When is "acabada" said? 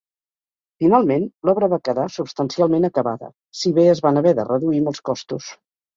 2.89-3.29